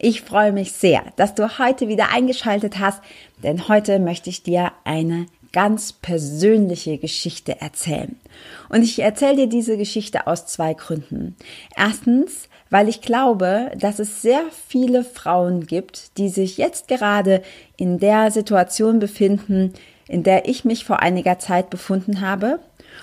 [0.00, 3.02] Ich freue mich sehr, dass du heute wieder eingeschaltet hast,
[3.42, 8.14] denn heute möchte ich dir eine ganz persönliche Geschichte erzählen.
[8.68, 11.34] Und ich erzähle dir diese Geschichte aus zwei Gründen.
[11.76, 17.42] Erstens, weil ich glaube, dass es sehr viele Frauen gibt, die sich jetzt gerade
[17.76, 19.72] in der Situation befinden,
[20.06, 22.60] in der ich mich vor einiger Zeit befunden habe.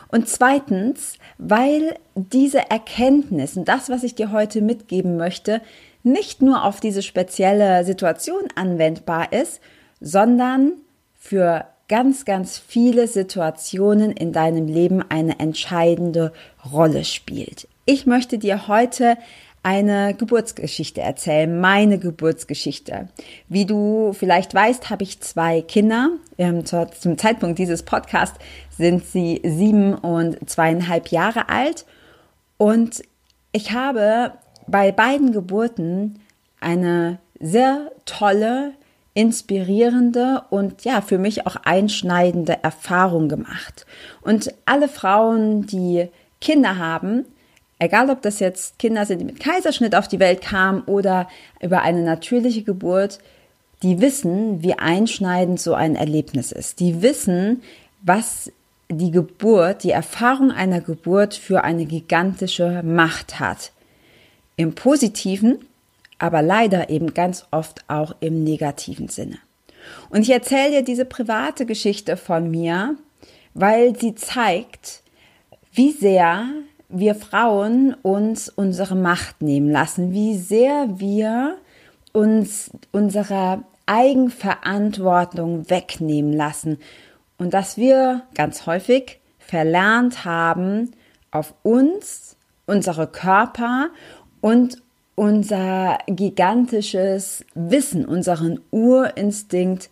[0.07, 5.61] Und zweitens, weil diese Erkenntnis und das, was ich dir heute mitgeben möchte,
[6.05, 9.59] nicht nur auf diese spezielle Situation anwendbar ist,
[9.99, 10.73] sondern
[11.15, 16.31] für ganz, ganz viele Situationen in deinem Leben eine entscheidende
[16.71, 17.67] Rolle spielt.
[17.85, 19.17] Ich möchte dir heute
[19.65, 23.07] eine Geburtsgeschichte erzählen, meine Geburtsgeschichte.
[23.49, 26.11] Wie du vielleicht weißt, habe ich zwei Kinder.
[26.37, 28.37] Ähm, zum Zeitpunkt dieses Podcasts
[28.77, 31.85] sind sie sieben und zweieinhalb Jahre alt.
[32.57, 33.01] Und
[33.51, 34.33] ich habe
[34.67, 36.19] bei beiden Geburten
[36.59, 38.73] eine sehr tolle,
[39.13, 43.85] inspirierende und ja, für mich auch einschneidende Erfahrung gemacht.
[44.21, 46.09] Und alle Frauen, die
[46.41, 47.25] Kinder haben,
[47.79, 51.29] egal ob das jetzt Kinder sind, die mit Kaiserschnitt auf die Welt kamen oder
[51.61, 53.19] über eine natürliche Geburt,
[53.83, 56.79] die wissen, wie einschneidend so ein Erlebnis ist.
[56.79, 57.61] Die wissen,
[58.01, 58.51] was
[58.89, 63.71] die Geburt, die Erfahrung einer Geburt für eine gigantische Macht hat.
[64.57, 65.59] Im positiven,
[66.17, 69.37] aber leider eben ganz oft auch im negativen Sinne.
[70.09, 72.95] Und ich erzähle dir diese private Geschichte von mir,
[73.53, 75.01] weil sie zeigt,
[75.73, 76.47] wie sehr
[76.89, 81.57] wir Frauen uns unsere Macht nehmen lassen, wie sehr wir
[82.13, 86.79] uns unserer Eigenverantwortung wegnehmen lassen
[87.37, 90.91] und dass wir ganz häufig verlernt haben,
[91.31, 93.89] auf uns, unsere Körper
[94.45, 94.77] und
[95.15, 99.89] unser gigantisches Wissen, unseren Urinstinkt,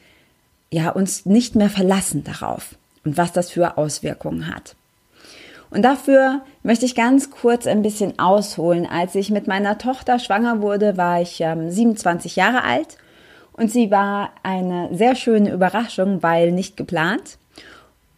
[0.71, 4.75] ja, uns nicht mehr verlassen darauf und was das für Auswirkungen hat.
[5.71, 8.85] Und dafür möchte ich ganz kurz ein bisschen ausholen.
[8.85, 12.99] Als ich mit meiner Tochter schwanger wurde, war ich ähm, 27 Jahre alt
[13.53, 17.39] und sie war eine sehr schöne Überraschung, weil nicht geplant.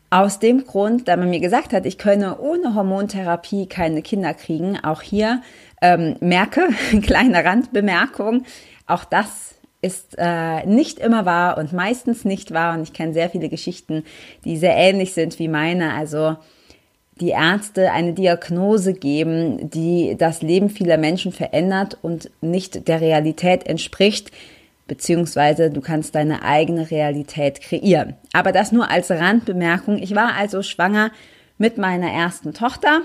[0.09, 4.77] Aus dem Grund, da man mir gesagt hat, ich könne ohne Hormontherapie keine Kinder kriegen.
[4.83, 5.41] Auch hier
[5.81, 6.69] ähm, merke,
[7.01, 8.43] kleine Randbemerkung,
[8.87, 12.75] auch das ist äh, nicht immer wahr und meistens nicht wahr.
[12.75, 14.03] Und ich kenne sehr viele Geschichten,
[14.43, 15.93] die sehr ähnlich sind wie meine.
[15.93, 16.37] Also
[17.21, 23.67] die Ärzte eine Diagnose geben, die das Leben vieler Menschen verändert und nicht der Realität
[23.67, 24.31] entspricht,
[24.87, 28.15] beziehungsweise du kannst deine eigene Realität kreieren.
[28.33, 29.97] Aber das nur als Randbemerkung.
[29.99, 31.11] Ich war also schwanger
[31.57, 33.01] mit meiner ersten Tochter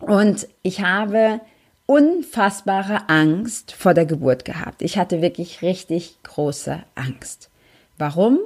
[0.00, 1.40] und ich habe
[1.88, 4.82] unfassbare Angst vor der Geburt gehabt.
[4.82, 7.48] Ich hatte wirklich richtig große Angst.
[7.96, 8.40] Warum?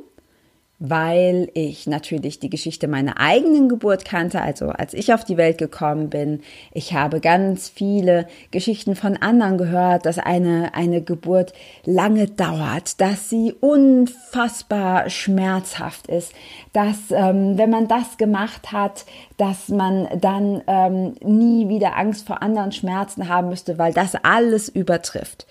[0.84, 5.56] weil ich natürlich die Geschichte meiner eigenen Geburt kannte, also als ich auf die Welt
[5.58, 6.40] gekommen bin.
[6.72, 11.52] Ich habe ganz viele Geschichten von anderen gehört, dass eine, eine Geburt
[11.84, 16.32] lange dauert, dass sie unfassbar schmerzhaft ist,
[16.72, 19.04] dass ähm, wenn man das gemacht hat,
[19.42, 24.68] dass man dann ähm, nie wieder Angst vor anderen Schmerzen haben müsste, weil das alles
[24.68, 25.48] übertrifft.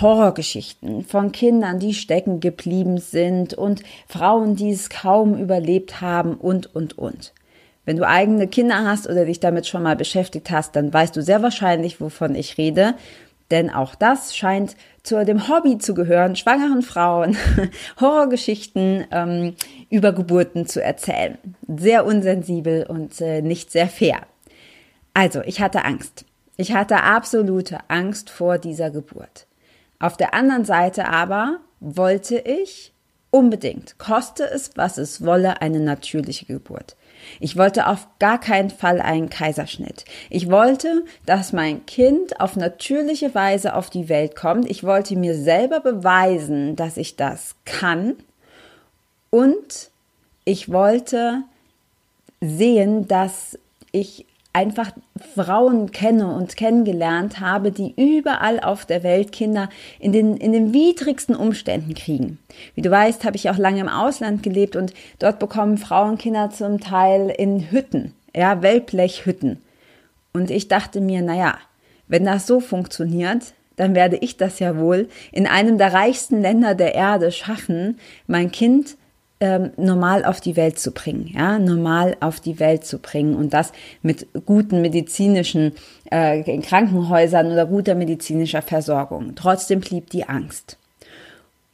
[0.00, 6.74] Horrorgeschichten von Kindern, die stecken geblieben sind und Frauen, die es kaum überlebt haben und,
[6.74, 7.34] und, und.
[7.84, 11.22] Wenn du eigene Kinder hast oder dich damit schon mal beschäftigt hast, dann weißt du
[11.22, 12.94] sehr wahrscheinlich, wovon ich rede.
[13.50, 17.36] Denn auch das scheint zu dem Hobby zu gehören, schwangeren Frauen
[18.00, 19.54] Horrorgeschichten ähm,
[19.90, 21.38] über Geburten zu erzählen.
[21.68, 24.22] Sehr unsensibel und äh, nicht sehr fair.
[25.12, 26.24] Also, ich hatte Angst.
[26.56, 29.46] Ich hatte absolute Angst vor dieser Geburt.
[29.98, 32.92] Auf der anderen Seite aber wollte ich
[33.30, 36.96] unbedingt, koste es, was es wolle, eine natürliche Geburt.
[37.40, 40.04] Ich wollte auf gar keinen Fall einen Kaiserschnitt.
[40.30, 44.70] Ich wollte, dass mein Kind auf natürliche Weise auf die Welt kommt.
[44.70, 48.14] Ich wollte mir selber beweisen, dass ich das kann.
[49.30, 49.90] Und
[50.44, 51.42] ich wollte
[52.40, 53.58] sehen, dass
[53.92, 54.92] ich einfach
[55.34, 59.68] Frauen kenne und kennengelernt habe, die überall auf der Welt Kinder
[59.98, 62.38] in den, in den widrigsten Umständen kriegen.
[62.74, 66.50] Wie du weißt, habe ich auch lange im Ausland gelebt und dort bekommen Frauen Kinder
[66.50, 69.60] zum Teil in Hütten, ja, Wellblechhütten.
[70.32, 71.58] Und ich dachte mir, naja,
[72.06, 76.76] wenn das so funktioniert, dann werde ich das ja wohl in einem der reichsten Länder
[76.76, 77.98] der Erde schaffen,
[78.28, 78.96] mein Kind
[79.40, 83.52] ähm, normal auf die Welt zu bringen, ja, normal auf die Welt zu bringen und
[83.52, 83.72] das
[84.02, 85.72] mit guten medizinischen
[86.10, 89.34] äh, Krankenhäusern oder guter medizinischer Versorgung.
[89.34, 90.78] Trotzdem blieb die Angst.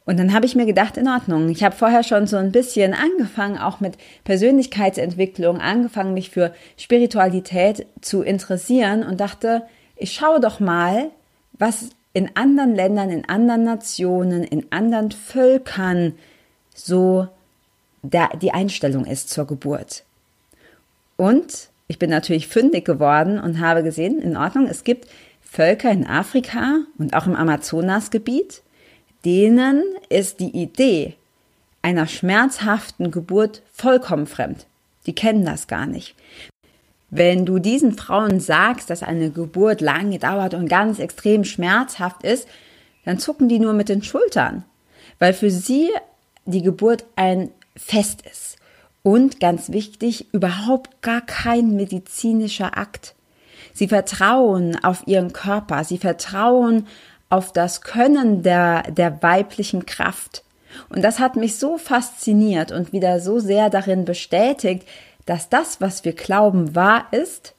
[0.05, 1.49] Und dann habe ich mir gedacht, in Ordnung.
[1.49, 7.85] Ich habe vorher schon so ein bisschen angefangen, auch mit Persönlichkeitsentwicklung, angefangen, mich für Spiritualität
[8.01, 9.63] zu interessieren und dachte,
[9.95, 11.11] ich schaue doch mal,
[11.53, 16.13] was in anderen Ländern, in anderen Nationen, in anderen Völkern
[16.73, 17.27] so
[18.01, 20.03] der, die Einstellung ist zur Geburt.
[21.17, 25.07] Und ich bin natürlich fündig geworden und habe gesehen, in Ordnung, es gibt
[25.41, 28.61] Völker in Afrika und auch im Amazonasgebiet,
[29.25, 31.15] denen ist die Idee
[31.81, 34.65] einer schmerzhaften Geburt vollkommen fremd.
[35.05, 36.15] Die kennen das gar nicht.
[37.09, 42.47] Wenn du diesen Frauen sagst, dass eine Geburt lange dauert und ganz extrem schmerzhaft ist,
[43.03, 44.63] dann zucken die nur mit den Schultern,
[45.19, 45.89] weil für sie
[46.45, 48.57] die Geburt ein Fest ist.
[49.03, 53.15] Und ganz wichtig, überhaupt gar kein medizinischer Akt.
[53.73, 56.87] Sie vertrauen auf ihren Körper, sie vertrauen
[57.29, 60.43] auf das Können der, der weiblichen Kraft.
[60.89, 64.87] Und das hat mich so fasziniert und wieder so sehr darin bestätigt,
[65.25, 67.53] dass das, was wir glauben, wahr ist,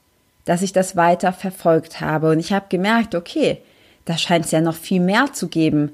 [0.45, 2.31] dass ich das weiter verfolgt habe.
[2.31, 3.59] Und ich habe gemerkt, okay,
[4.05, 5.93] da scheint es ja noch viel mehr zu geben.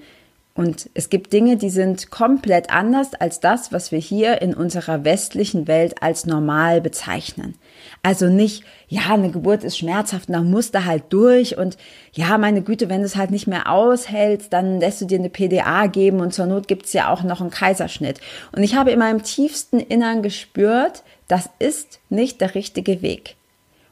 [0.59, 5.05] Und es gibt Dinge, die sind komplett anders als das, was wir hier in unserer
[5.05, 7.55] westlichen Welt als normal bezeichnen.
[8.03, 11.77] Also nicht, ja, eine Geburt ist schmerzhaft, da musst du halt durch und
[12.13, 15.31] ja, meine Güte, wenn du es halt nicht mehr aushältst, dann lässt du dir eine
[15.31, 18.19] PDA geben und zur Not gibt's ja auch noch einen Kaiserschnitt.
[18.51, 23.37] Und ich habe in meinem tiefsten Innern gespürt, das ist nicht der richtige Weg.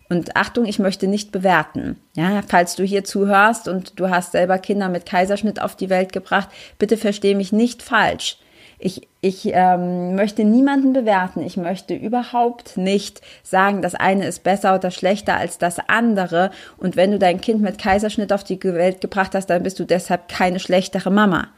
[0.08, 1.99] Und Achtung, ich möchte nicht bewerten.
[2.14, 6.12] Ja, falls du hier zuhörst und du hast selber Kinder mit Kaiserschnitt auf die Welt
[6.12, 6.49] gebracht,
[6.79, 8.38] bitte verstehe mich nicht falsch.
[8.79, 11.41] Ich, ich ähm, möchte niemanden bewerten.
[11.41, 16.50] Ich möchte überhaupt nicht sagen, das eine ist besser oder schlechter als das andere.
[16.76, 19.85] Und wenn du dein Kind mit Kaiserschnitt auf die Welt gebracht hast, dann bist du
[19.85, 21.49] deshalb keine schlechtere Mama.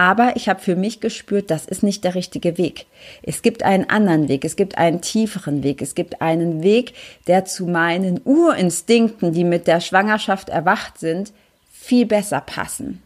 [0.00, 2.86] Aber ich habe für mich gespürt, das ist nicht der richtige Weg.
[3.22, 6.94] Es gibt einen anderen Weg, es gibt einen tieferen Weg, es gibt einen Weg,
[7.26, 11.34] der zu meinen Urinstinkten, die mit der Schwangerschaft erwacht sind,
[11.70, 13.02] viel besser passen.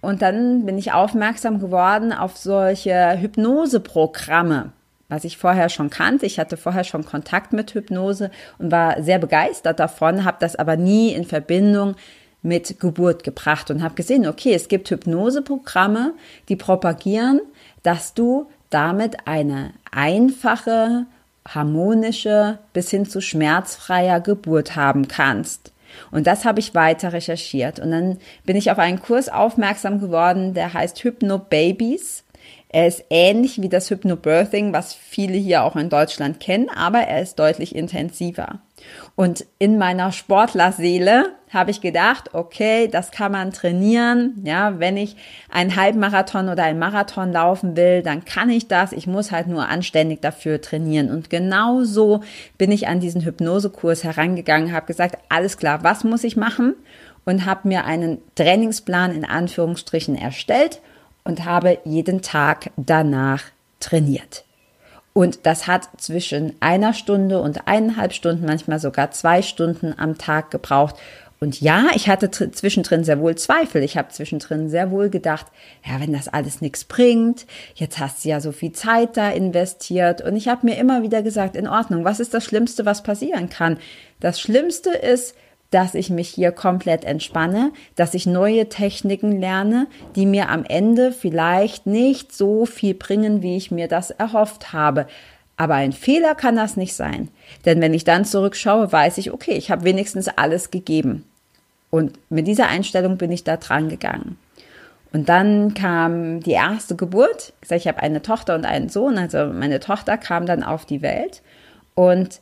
[0.00, 4.72] Und dann bin ich aufmerksam geworden auf solche Hypnoseprogramme,
[5.10, 6.24] was ich vorher schon kannte.
[6.24, 10.78] Ich hatte vorher schon Kontakt mit Hypnose und war sehr begeistert davon, habe das aber
[10.78, 11.96] nie in Verbindung
[12.42, 16.14] mit Geburt gebracht und habe gesehen, okay, es gibt Hypnoseprogramme,
[16.48, 17.40] die propagieren,
[17.82, 21.06] dass du damit eine einfache,
[21.46, 25.72] harmonische bis hin zu schmerzfreier Geburt haben kannst.
[26.10, 27.78] Und das habe ich weiter recherchiert.
[27.78, 32.24] Und dann bin ich auf einen Kurs aufmerksam geworden, der heißt Hypno Babies.
[32.68, 37.20] Er ist ähnlich wie das Hypnobirthing, was viele hier auch in Deutschland kennen, aber er
[37.20, 38.60] ist deutlich intensiver.
[39.14, 44.42] Und in meiner Sportlerseele habe ich gedacht, okay, das kann man trainieren.
[44.44, 45.16] Ja, wenn ich
[45.50, 48.92] einen Halbmarathon oder einen Marathon laufen will, dann kann ich das.
[48.92, 51.10] Ich muss halt nur anständig dafür trainieren.
[51.10, 52.22] Und genau so
[52.58, 56.74] bin ich an diesen Hypnosekurs herangegangen, habe gesagt, alles klar, was muss ich machen?
[57.24, 60.80] Und habe mir einen Trainingsplan in Anführungsstrichen erstellt
[61.24, 63.44] und habe jeden Tag danach
[63.78, 64.44] trainiert.
[65.14, 70.50] Und das hat zwischen einer Stunde und eineinhalb Stunden, manchmal sogar zwei Stunden am Tag
[70.50, 70.96] gebraucht.
[71.42, 73.82] Und ja, ich hatte zwischendrin sehr wohl Zweifel.
[73.82, 75.46] Ich habe zwischendrin sehr wohl gedacht,
[75.84, 80.22] ja, wenn das alles nichts bringt, jetzt hast du ja so viel Zeit da investiert.
[80.22, 83.48] Und ich habe mir immer wieder gesagt, in Ordnung, was ist das Schlimmste, was passieren
[83.48, 83.78] kann?
[84.20, 85.34] Das Schlimmste ist,
[85.70, 91.10] dass ich mich hier komplett entspanne, dass ich neue Techniken lerne, die mir am Ende
[91.10, 95.08] vielleicht nicht so viel bringen, wie ich mir das erhofft habe.
[95.56, 97.30] Aber ein Fehler kann das nicht sein.
[97.64, 101.24] Denn wenn ich dann zurückschaue, weiß ich, okay, ich habe wenigstens alles gegeben.
[101.92, 104.38] Und mit dieser Einstellung bin ich da dran gegangen.
[105.12, 107.52] Und dann kam die erste Geburt.
[107.70, 109.18] Ich habe eine Tochter und einen Sohn.
[109.18, 111.42] Also meine Tochter kam dann auf die Welt.
[111.94, 112.40] Und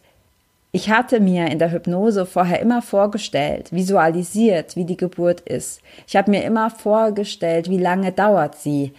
[0.71, 5.80] ich hatte mir in der Hypnose vorher immer vorgestellt, visualisiert, wie die Geburt ist.
[6.07, 8.92] Ich habe mir immer vorgestellt, wie lange dauert sie.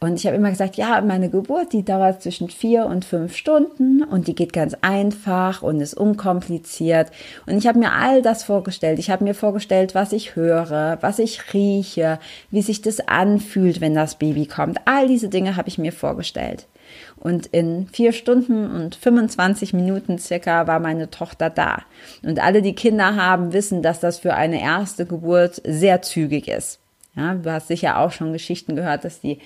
[0.00, 4.04] Und ich habe immer gesagt, ja, meine Geburt, die dauert zwischen vier und fünf Stunden
[4.04, 7.10] und die geht ganz einfach und ist unkompliziert.
[7.46, 9.00] Und ich habe mir all das vorgestellt.
[9.00, 12.20] Ich habe mir vorgestellt, was ich höre, was ich rieche,
[12.52, 14.78] wie sich das anfühlt, wenn das Baby kommt.
[14.84, 16.68] All diese Dinge habe ich mir vorgestellt.
[17.16, 21.82] Und in vier Stunden und 25 Minuten circa war meine Tochter da.
[22.22, 26.78] Und alle, die Kinder haben, wissen, dass das für eine erste Geburt sehr zügig ist.
[27.16, 29.40] Ja, du hast sicher auch schon Geschichten gehört, dass die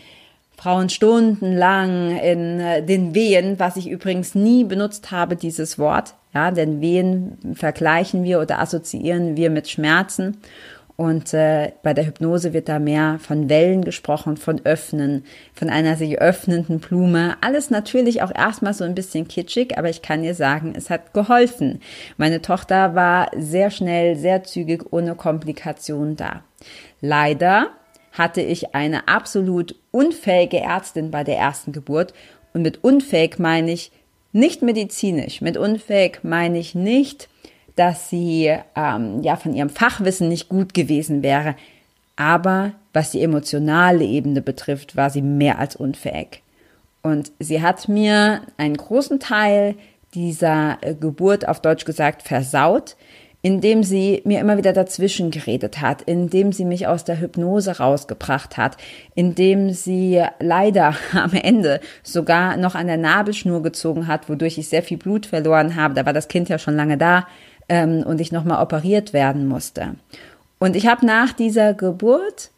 [0.62, 6.14] Frauen stundenlang in äh, den Wehen, was ich übrigens nie benutzt habe, dieses Wort.
[6.35, 10.37] Ja, denn Wehen vergleichen wir oder assoziieren wir mit Schmerzen.
[10.95, 15.97] Und äh, bei der Hypnose wird da mehr von Wellen gesprochen, von Öffnen, von einer
[15.97, 17.35] sich öffnenden Blume.
[17.40, 21.12] Alles natürlich auch erstmal so ein bisschen kitschig, aber ich kann dir sagen, es hat
[21.12, 21.81] geholfen.
[22.19, 26.45] Meine Tochter war sehr schnell, sehr zügig, ohne Komplikationen da.
[27.00, 27.71] Leider
[28.12, 32.12] hatte ich eine absolut unfähige Ärztin bei der ersten Geburt.
[32.52, 33.90] Und mit unfähig meine ich
[34.33, 35.40] nicht medizinisch.
[35.40, 37.28] Mit unfähig meine ich nicht,
[37.76, 41.57] dass sie ähm, ja von ihrem Fachwissen nicht gut gewesen wäre.
[42.16, 46.42] Aber was die emotionale Ebene betrifft, war sie mehr als unfähig.
[47.02, 49.75] Und sie hat mir einen großen Teil
[50.14, 52.97] dieser äh, Geburt auf Deutsch gesagt versaut,
[53.42, 58.56] indem sie mir immer wieder dazwischen geredet hat, indem sie mich aus der Hypnose rausgebracht
[58.56, 58.76] hat,
[59.14, 64.82] indem sie leider am Ende sogar noch an der Nabelschnur gezogen hat, wodurch ich sehr
[64.82, 65.94] viel Blut verloren habe.
[65.94, 67.26] Da war das Kind ja schon lange da
[67.68, 69.96] ähm, und ich nochmal operiert werden musste.
[70.61, 72.50] Und ich habe nach dieser Geburt,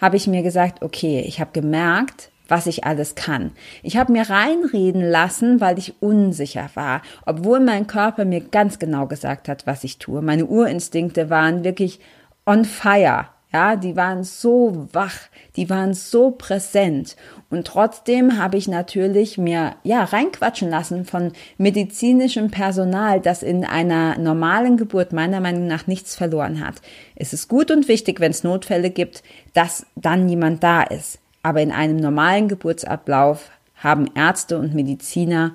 [0.00, 3.52] habe ich mir gesagt, okay, ich habe gemerkt, was ich alles kann.
[3.82, 9.06] Ich habe mir reinreden lassen, weil ich unsicher war, obwohl mein Körper mir ganz genau
[9.06, 10.22] gesagt hat, was ich tue.
[10.22, 12.00] Meine Urinstinkte waren wirklich
[12.46, 13.26] on fire.
[13.50, 15.16] Ja, die waren so wach,
[15.56, 17.16] die waren so präsent.
[17.48, 24.18] Und trotzdem habe ich natürlich mir, ja, reinquatschen lassen von medizinischem Personal, das in einer
[24.18, 26.82] normalen Geburt meiner Meinung nach nichts verloren hat.
[27.16, 29.22] Es ist gut und wichtig, wenn es Notfälle gibt,
[29.54, 31.18] dass dann jemand da ist.
[31.48, 35.54] Aber in einem normalen Geburtsablauf haben Ärzte und Mediziner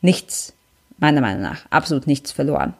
[0.00, 0.54] nichts,
[0.98, 2.74] meiner Meinung nach, absolut nichts verloren.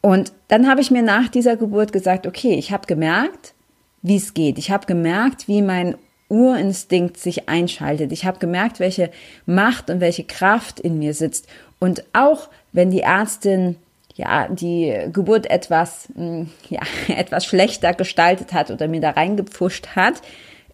[0.00, 3.52] Und dann habe ich mir nach dieser Geburt gesagt, okay, ich habe gemerkt,
[4.00, 4.56] wie es geht.
[4.56, 5.96] Ich habe gemerkt, wie mein
[6.30, 8.12] Urinstinkt sich einschaltet.
[8.12, 9.10] Ich habe gemerkt, welche
[9.44, 11.48] Macht und welche Kraft in mir sitzt.
[11.78, 13.76] Und auch wenn die Ärztin
[14.14, 16.80] ja die Geburt etwas hm, ja
[17.14, 20.22] etwas schlechter gestaltet hat oder mir da reingepfuscht hat,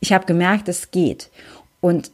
[0.02, 1.30] ich habe gemerkt, es geht.
[1.80, 2.10] Und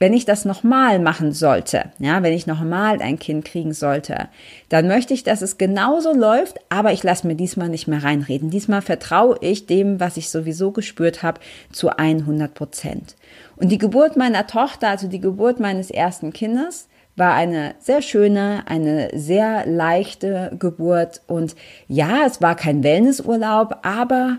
[0.00, 4.28] wenn ich das nochmal machen sollte, ja, wenn ich nochmal ein Kind kriegen sollte,
[4.68, 8.50] dann möchte ich, dass es genauso läuft, aber ich lasse mir diesmal nicht mehr reinreden.
[8.50, 11.40] Diesmal vertraue ich dem, was ich sowieso gespürt habe,
[11.72, 13.16] zu 100 Prozent.
[13.56, 18.62] Und die Geburt meiner Tochter, also die Geburt meines ersten Kindes, war eine sehr schöne,
[18.66, 21.22] eine sehr leichte Geburt.
[21.26, 21.56] Und
[21.88, 24.38] ja, es war kein Wellnessurlaub, aber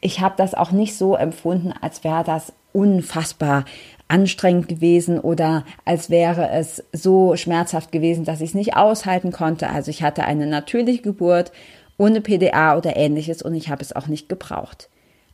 [0.00, 3.64] ich habe das auch nicht so empfunden, als wäre das unfassbar
[4.08, 9.70] anstrengend gewesen oder als wäre es so schmerzhaft gewesen, dass ich es nicht aushalten konnte.
[9.70, 11.50] Also ich hatte eine natürliche Geburt
[11.98, 14.88] ohne PDA oder ähnliches und ich habe es auch nicht gebraucht.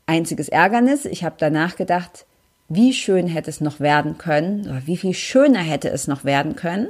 [0.06, 2.26] Einziges Ärgernis, ich habe danach gedacht,
[2.68, 6.56] wie schön hätte es noch werden können oder wie viel schöner hätte es noch werden
[6.56, 6.88] können,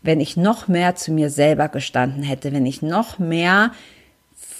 [0.00, 3.72] wenn ich noch mehr zu mir selber gestanden hätte, wenn ich noch mehr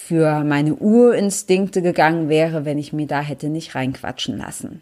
[0.08, 4.80] für meine Urinstinkte gegangen wäre, wenn ich mir da hätte nicht reinquatschen lassen.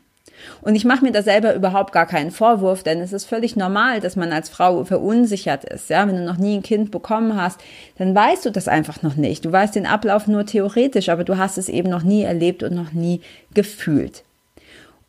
[0.62, 3.99] Und ich mache mir da selber überhaupt gar keinen Vorwurf, denn es ist völlig normal,
[3.99, 5.90] dass man als Frau verunsichert ist.
[5.90, 7.61] Ja, wenn du noch nie ein Kind bekommen hast,
[7.99, 9.45] dann weißt du das einfach noch nicht.
[9.45, 12.75] Du weißt den Ablauf nur theoretisch, aber du hast es eben noch nie erlebt und
[12.75, 13.21] noch nie
[13.52, 14.23] gefühlt.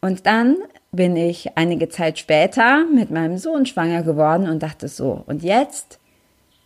[0.01, 0.55] Und dann
[0.91, 5.99] bin ich einige Zeit später mit meinem Sohn schwanger geworden und dachte so, und jetzt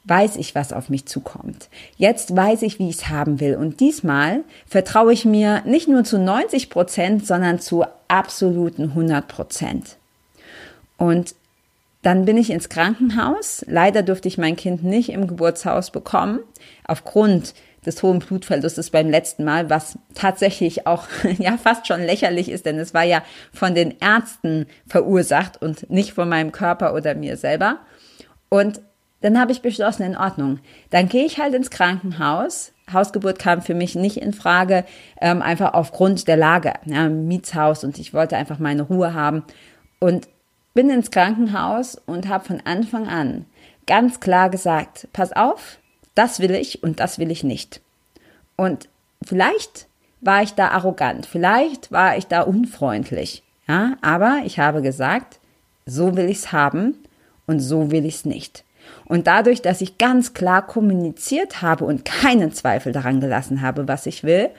[0.05, 1.69] weiß ich, was auf mich zukommt.
[1.97, 3.55] Jetzt weiß ich, wie ich es haben will.
[3.55, 9.97] Und diesmal vertraue ich mir nicht nur zu 90 Prozent, sondern zu absoluten 100 Prozent.
[10.97, 11.35] Und
[12.01, 13.63] dann bin ich ins Krankenhaus.
[13.67, 16.39] Leider durfte ich mein Kind nicht im Geburtshaus bekommen,
[16.85, 17.53] aufgrund
[17.85, 22.79] des hohen Blutverlustes beim letzten Mal, was tatsächlich auch ja fast schon lächerlich ist, denn
[22.79, 27.79] es war ja von den Ärzten verursacht und nicht von meinem Körper oder mir selber.
[28.49, 28.81] Und
[29.21, 30.59] dann habe ich beschlossen, in Ordnung.
[30.89, 32.73] Dann gehe ich halt ins Krankenhaus.
[32.91, 34.83] Hausgeburt kam für mich nicht in Frage,
[35.21, 36.73] ähm, einfach aufgrund der Lage.
[36.85, 39.43] Ja, Mietshaus und ich wollte einfach meine Ruhe haben.
[39.99, 40.27] Und
[40.73, 43.45] bin ins Krankenhaus und habe von Anfang an
[43.87, 45.79] ganz klar gesagt, pass auf,
[46.15, 47.81] das will ich und das will ich nicht.
[48.55, 48.89] Und
[49.23, 49.87] vielleicht
[50.21, 53.43] war ich da arrogant, vielleicht war ich da unfreundlich.
[53.67, 55.39] Ja, aber ich habe gesagt,
[55.85, 56.95] so will ich es haben
[57.47, 58.63] und so will ich es nicht.
[59.05, 64.05] Und dadurch, dass ich ganz klar kommuniziert habe und keinen Zweifel daran gelassen habe, was
[64.05, 64.49] ich will,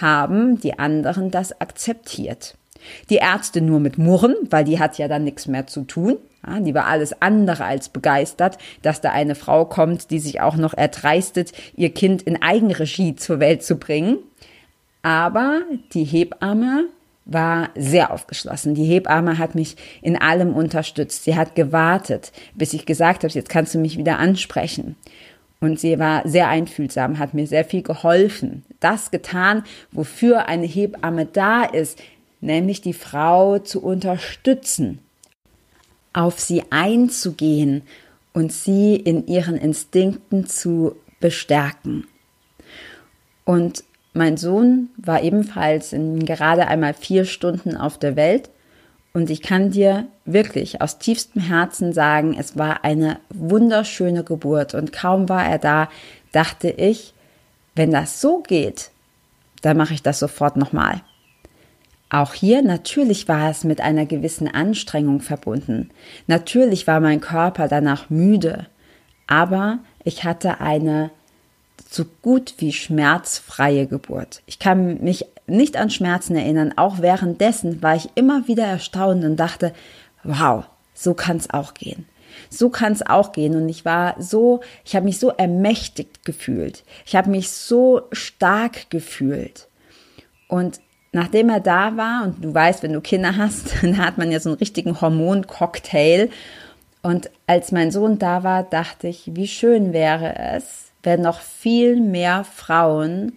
[0.00, 2.56] haben die anderen das akzeptiert.
[3.10, 6.16] Die Ärzte nur mit Murren, weil die hat ja dann nichts mehr zu tun.
[6.44, 10.56] Ja, die war alles andere als begeistert, dass da eine Frau kommt, die sich auch
[10.56, 14.18] noch erdreistet, ihr Kind in Eigenregie zur Welt zu bringen.
[15.02, 15.60] Aber
[15.92, 16.86] die Hebamme
[17.24, 18.74] war sehr aufgeschlossen.
[18.74, 21.24] Die Hebamme hat mich in allem unterstützt.
[21.24, 24.96] Sie hat gewartet, bis ich gesagt habe, jetzt kannst du mich wieder ansprechen.
[25.60, 28.64] Und sie war sehr einfühlsam, hat mir sehr viel geholfen.
[28.80, 29.62] Das getan,
[29.92, 32.02] wofür eine Hebamme da ist,
[32.40, 34.98] nämlich die Frau zu unterstützen,
[36.12, 37.82] auf sie einzugehen
[38.32, 42.08] und sie in ihren Instinkten zu bestärken.
[43.44, 48.50] Und mein Sohn war ebenfalls in gerade einmal vier Stunden auf der Welt
[49.14, 54.92] und ich kann dir wirklich aus tiefstem Herzen sagen, es war eine wunderschöne Geburt und
[54.92, 55.88] kaum war er da,
[56.32, 57.14] dachte ich,
[57.74, 58.90] wenn das so geht,
[59.60, 61.02] dann mache ich das sofort nochmal.
[62.10, 65.90] Auch hier natürlich war es mit einer gewissen Anstrengung verbunden.
[66.26, 68.66] Natürlich war mein Körper danach müde,
[69.26, 71.10] aber ich hatte eine
[71.92, 74.42] so gut wie schmerzfreie Geburt.
[74.46, 76.72] Ich kann mich nicht an Schmerzen erinnern.
[76.76, 79.72] Auch währenddessen war ich immer wieder erstaunt und dachte,
[80.24, 82.06] wow, so kann es auch gehen.
[82.48, 83.56] So kann es auch gehen.
[83.56, 86.84] Und ich war so, ich habe mich so ermächtigt gefühlt.
[87.04, 89.68] Ich habe mich so stark gefühlt.
[90.48, 90.80] Und
[91.12, 94.40] nachdem er da war, und du weißt, wenn du Kinder hast, dann hat man ja
[94.40, 96.30] so einen richtigen Hormoncocktail.
[97.02, 102.00] Und als mein Sohn da war, dachte ich, wie schön wäre es, wenn noch viel
[102.00, 103.32] mehr Frauen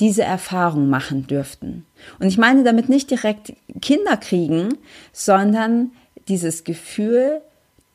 [0.00, 1.86] diese Erfahrung machen dürften.
[2.18, 4.78] Und ich meine damit nicht direkt Kinder kriegen,
[5.12, 5.92] sondern
[6.28, 7.40] dieses Gefühl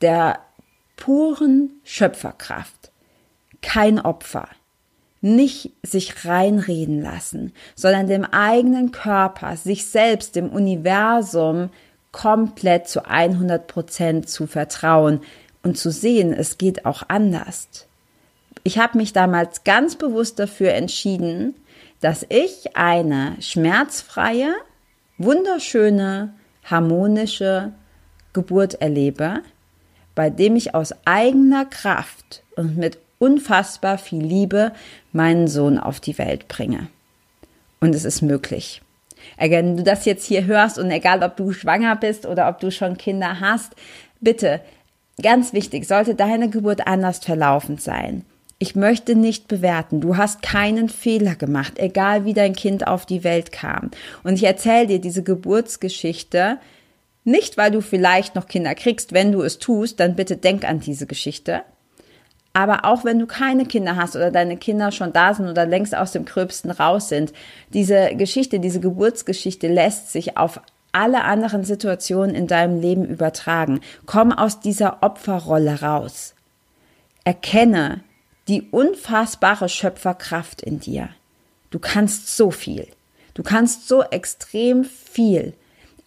[0.02, 0.40] der
[0.96, 2.92] puren Schöpferkraft.
[3.62, 4.48] Kein Opfer.
[5.22, 11.72] Nicht sich reinreden lassen, sondern dem eigenen Körper, sich selbst, dem Universum
[12.12, 15.22] komplett zu 100 Prozent zu vertrauen
[15.64, 17.87] und zu sehen, es geht auch anders.
[18.68, 21.56] Ich habe mich damals ganz bewusst dafür entschieden,
[22.02, 24.54] dass ich eine schmerzfreie,
[25.18, 26.34] wunderschöne,
[26.66, 27.72] harmonische
[28.34, 29.40] Geburt erlebe,
[30.16, 34.74] bei dem ich aus eigener Kraft und mit unfassbar viel Liebe
[35.14, 36.90] meinen Sohn auf die Welt bringe.
[37.80, 38.82] Und es ist möglich.
[39.38, 42.70] Wenn du das jetzt hier hörst und egal ob du schwanger bist oder ob du
[42.70, 43.78] schon Kinder hast,
[44.20, 44.60] bitte,
[45.24, 48.26] ganz wichtig, sollte deine Geburt anders verlaufen sein,
[48.60, 50.02] ich möchte nicht bewerten.
[50.02, 53.92] Du hast keinen Fehler gemacht, egal wie dein Kind auf die Welt kam.
[54.24, 56.58] Und ich erzähle dir diese Geburtsgeschichte
[57.24, 59.14] nicht, weil du vielleicht noch Kinder kriegst.
[59.14, 61.62] Wenn du es tust, dann bitte denk an diese Geschichte.
[62.54, 65.94] Aber auch wenn du keine Kinder hast oder deine Kinder schon da sind oder längst
[65.94, 67.34] aus dem Gröbsten raus sind,
[67.74, 73.82] diese Geschichte, diese Geburtsgeschichte lässt sich auf alle anderen Situationen in deinem Leben übertragen.
[74.08, 76.34] Komm aus dieser Opferrolle raus.
[77.26, 78.02] Erkenne,
[78.48, 81.10] die unfassbare Schöpferkraft in dir.
[81.70, 82.88] Du kannst so viel.
[83.34, 85.54] Du kannst so extrem viel.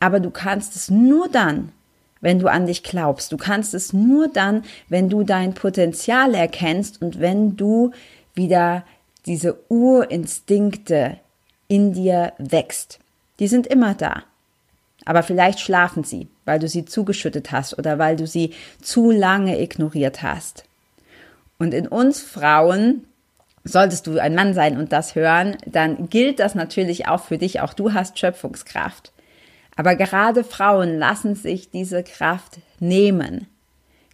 [0.00, 1.72] Aber du kannst es nur dann,
[2.20, 3.32] wenn du an dich glaubst.
[3.32, 7.92] Du kannst es nur dann, wenn du dein Potenzial erkennst und wenn du
[8.34, 8.84] wieder
[9.26, 11.18] diese Urinstinkte
[11.68, 12.98] in dir wächst.
[13.38, 14.24] Die sind immer da.
[15.04, 19.60] Aber vielleicht schlafen sie, weil du sie zugeschüttet hast oder weil du sie zu lange
[19.60, 20.64] ignoriert hast.
[21.60, 23.04] Und in uns Frauen,
[23.64, 27.60] solltest du ein Mann sein und das hören, dann gilt das natürlich auch für dich.
[27.60, 29.12] Auch du hast Schöpfungskraft.
[29.76, 33.46] Aber gerade Frauen lassen sich diese Kraft nehmen.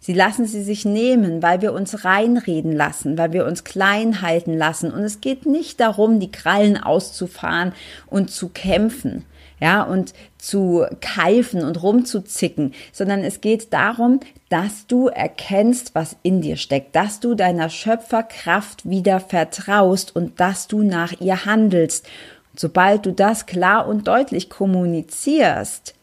[0.01, 4.53] Sie lassen sie sich nehmen, weil wir uns reinreden lassen, weil wir uns klein halten
[4.53, 4.91] lassen.
[4.91, 7.71] Und es geht nicht darum, die Krallen auszufahren
[8.07, 9.23] und zu kämpfen
[9.59, 16.41] ja, und zu keifen und rumzuzicken, sondern es geht darum, dass du erkennst, was in
[16.41, 22.05] dir steckt, dass du deiner Schöpferkraft wieder vertraust und dass du nach ihr handelst.
[22.53, 25.95] Und sobald du das klar und deutlich kommunizierst,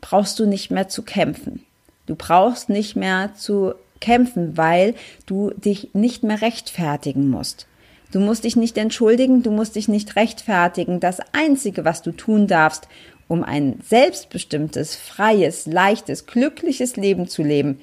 [0.00, 1.64] brauchst du nicht mehr zu kämpfen.
[2.06, 4.94] Du brauchst nicht mehr zu kämpfen, weil
[5.26, 7.66] du dich nicht mehr rechtfertigen musst.
[8.12, 11.00] Du musst dich nicht entschuldigen, du musst dich nicht rechtfertigen.
[11.00, 12.88] Das Einzige, was du tun darfst,
[13.28, 17.78] um ein selbstbestimmtes, freies, leichtes, glückliches Leben zu leben,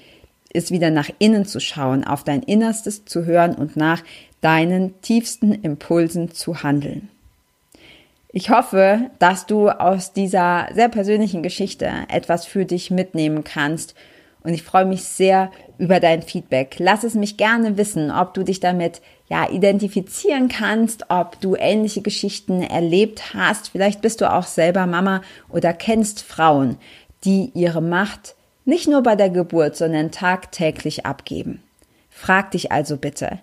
[0.52, 4.04] ist wieder nach innen zu schauen, auf dein Innerstes zu hören und nach
[4.42, 7.10] deinen tiefsten Impulsen zu handeln.
[8.34, 13.96] Ich hoffe, dass du aus dieser sehr persönlichen Geschichte etwas für dich mitnehmen kannst
[14.48, 16.78] und ich freue mich sehr über dein Feedback.
[16.80, 22.02] Lass es mich gerne wissen, ob du dich damit ja identifizieren kannst, ob du ähnliche
[22.02, 23.68] Geschichten erlebt hast.
[23.68, 26.78] Vielleicht bist du auch selber Mama oder kennst Frauen,
[27.26, 31.62] die ihre Macht nicht nur bei der Geburt, sondern tagtäglich abgeben.
[32.10, 33.40] Frag dich also bitte,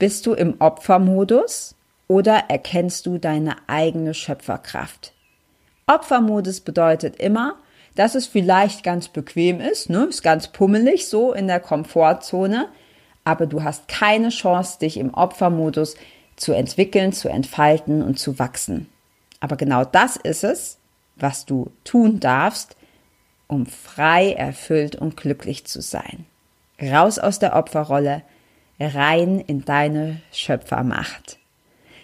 [0.00, 1.76] bist du im Opfermodus
[2.08, 5.12] oder erkennst du deine eigene Schöpferkraft?
[5.86, 7.54] Opfermodus bedeutet immer,
[8.00, 10.04] dass es vielleicht ganz bequem ist, ne?
[10.04, 12.70] ist ganz pummelig so in der Komfortzone,
[13.24, 15.96] aber du hast keine Chance, dich im Opfermodus
[16.34, 18.88] zu entwickeln, zu entfalten und zu wachsen.
[19.40, 20.78] Aber genau das ist es,
[21.16, 22.74] was du tun darfst,
[23.48, 26.24] um frei, erfüllt und glücklich zu sein.
[26.80, 28.22] Raus aus der Opferrolle,
[28.80, 31.39] rein in deine Schöpfermacht.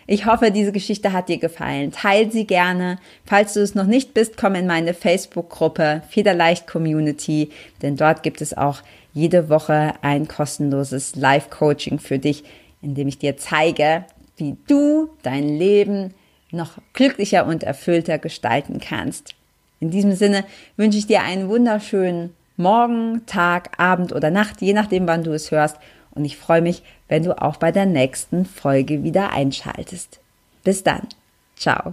[0.08, 1.90] Ich hoffe, diese Geschichte hat dir gefallen.
[1.90, 2.98] Teil sie gerne.
[3.24, 7.50] Falls du es noch nicht bist, komm in meine Facebook-Gruppe Federleicht Community,
[7.82, 12.44] denn dort gibt es auch jede Woche ein kostenloses Live-Coaching für dich,
[12.82, 14.04] in dem ich dir zeige,
[14.36, 16.14] wie du dein Leben
[16.52, 19.34] noch glücklicher und erfüllter gestalten kannst.
[19.80, 20.44] In diesem Sinne
[20.76, 25.50] wünsche ich dir einen wunderschönen Morgen, Tag, Abend oder Nacht, je nachdem, wann du es
[25.50, 25.76] hörst
[26.12, 30.20] und ich freue mich, wenn du auch bei der nächsten Folge wieder einschaltest.
[30.64, 31.08] Bis dann.
[31.56, 31.92] Ciao.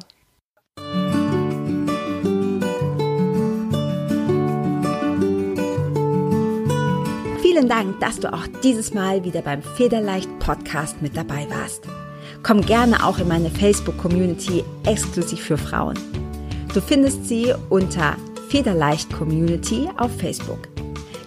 [7.42, 11.84] Vielen Dank, dass du auch dieses Mal wieder beim Federleicht Podcast mit dabei warst.
[12.42, 15.98] Komm gerne auch in meine Facebook-Community exklusiv für Frauen.
[16.74, 18.18] Du findest sie unter
[18.50, 20.68] Federleicht Community auf Facebook.